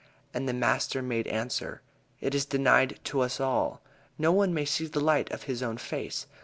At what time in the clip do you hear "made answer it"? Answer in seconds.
1.03-2.33